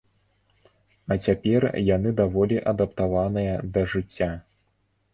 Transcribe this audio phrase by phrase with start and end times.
[1.11, 4.35] А цяпер яны даволі адаптаваныя да жыцця.